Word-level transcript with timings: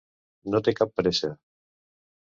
No 0.53 0.61
té 0.69 0.75
cap 0.79 0.97
pressa. 1.01 1.33